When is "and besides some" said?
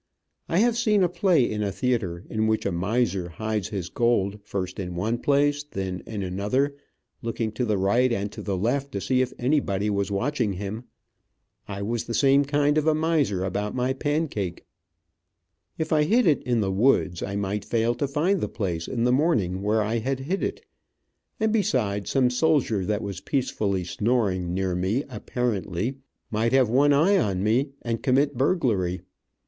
21.39-22.31